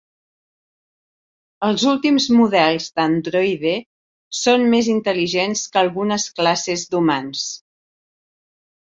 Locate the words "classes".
6.41-6.91